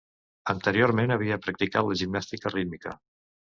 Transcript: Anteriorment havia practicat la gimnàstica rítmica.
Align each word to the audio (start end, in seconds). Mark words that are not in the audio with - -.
Anteriorment 0.53 1.13
havia 1.17 1.37
practicat 1.45 1.91
la 1.91 1.99
gimnàstica 2.01 2.55
rítmica. 2.57 2.99